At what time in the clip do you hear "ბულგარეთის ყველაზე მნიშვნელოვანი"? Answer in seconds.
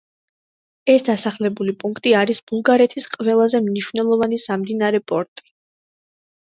2.53-4.43